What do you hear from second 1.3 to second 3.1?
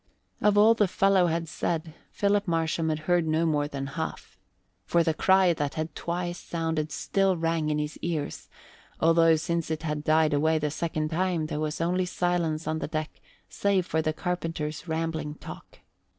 said Philip Marsham had